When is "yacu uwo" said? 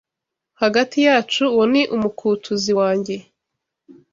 1.07-1.65